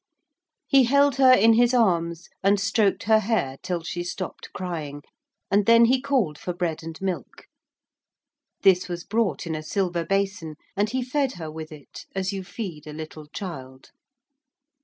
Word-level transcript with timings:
He 0.67 0.85
held 0.85 1.17
her 1.17 1.31
in 1.31 1.53
his 1.53 1.75
arms 1.75 2.27
and 2.41 2.59
stroked 2.59 3.03
her 3.03 3.19
hair 3.19 3.57
till 3.61 3.83
she 3.83 4.03
stopped 4.03 4.51
crying, 4.51 5.03
and 5.51 5.67
then 5.67 5.85
he 5.85 6.01
called 6.01 6.39
for 6.39 6.55
bread 6.55 6.81
and 6.81 6.99
milk. 7.03 7.45
This 8.63 8.89
was 8.89 9.03
brought 9.03 9.45
in 9.45 9.53
a 9.53 9.61
silver 9.61 10.03
basin, 10.03 10.55
and 10.75 10.89
he 10.89 11.03
fed 11.03 11.33
her 11.33 11.51
with 11.51 11.71
it 11.71 12.07
as 12.15 12.33
you 12.33 12.43
feed 12.43 12.87
a 12.87 12.93
little 12.93 13.27
child. 13.27 13.91